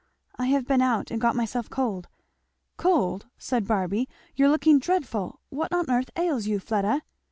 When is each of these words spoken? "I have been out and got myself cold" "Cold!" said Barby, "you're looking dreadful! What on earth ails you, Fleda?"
"I 0.35 0.47
have 0.47 0.65
been 0.67 0.81
out 0.81 1.11
and 1.11 1.21
got 1.21 1.35
myself 1.35 1.69
cold" 1.69 2.07
"Cold!" 2.77 3.27
said 3.37 3.67
Barby, 3.67 4.09
"you're 4.35 4.49
looking 4.49 4.79
dreadful! 4.79 5.41
What 5.49 5.71
on 5.71 5.91
earth 5.91 6.09
ails 6.17 6.47
you, 6.47 6.57
Fleda?" 6.57 7.03